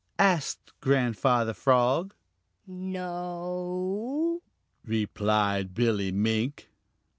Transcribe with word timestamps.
asked 0.17 0.71
Grandfather 0.81 1.53
Frog. 1.53 2.15
"No 2.65 4.41
o," 4.41 4.41
replied 4.83 5.75
Billy 5.75 6.11
Mink. 6.11 6.71